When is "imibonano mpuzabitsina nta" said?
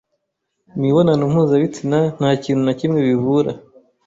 0.75-2.29